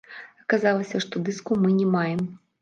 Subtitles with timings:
[0.43, 2.25] Аказалася, што дыскаў мы не маем.